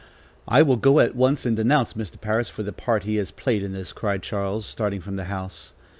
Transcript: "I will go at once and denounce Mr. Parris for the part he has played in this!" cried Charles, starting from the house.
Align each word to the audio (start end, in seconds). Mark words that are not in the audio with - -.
"I 0.47 0.63
will 0.63 0.77
go 0.77 0.99
at 0.99 1.15
once 1.15 1.45
and 1.45 1.55
denounce 1.55 1.93
Mr. 1.93 2.19
Parris 2.19 2.49
for 2.49 2.63
the 2.63 2.73
part 2.73 3.03
he 3.03 3.17
has 3.17 3.29
played 3.29 3.61
in 3.61 3.71
this!" 3.73 3.93
cried 3.93 4.23
Charles, 4.23 4.65
starting 4.65 4.99
from 4.99 5.15
the 5.15 5.25
house. 5.25 5.73